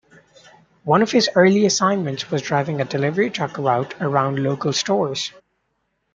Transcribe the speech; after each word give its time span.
One 0.83 1.03
of 1.03 1.11
his 1.11 1.29
early 1.35 1.63
assignments 1.67 2.31
was 2.31 2.41
driving 2.41 2.81
a 2.81 2.85
delivery-truck 2.85 3.59
route 3.59 3.93
around 4.01 4.39
local 4.41 4.73
stores. 4.73 5.31